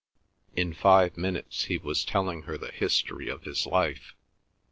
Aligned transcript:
In 0.55 0.73
five 0.73 1.15
minutes 1.15 1.65
he 1.65 1.77
was 1.77 2.03
telling 2.03 2.41
her 2.49 2.57
the 2.57 2.71
history 2.71 3.29
of 3.29 3.43
his 3.43 3.67
life. 3.67 4.15